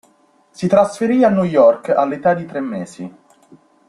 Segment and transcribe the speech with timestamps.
[0.49, 3.15] Si trasferì a New York all'età di tre mesi.